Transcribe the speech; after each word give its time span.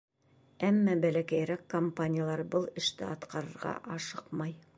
Әммә 0.69 0.95
бәләкәйерәк 1.03 1.67
компаниялар 1.75 2.43
был 2.57 2.67
эште 2.83 3.09
атҡарырға 3.11 3.77
ашыҡмай. 3.99 4.59